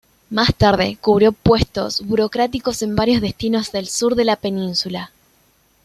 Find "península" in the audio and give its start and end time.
4.35-5.11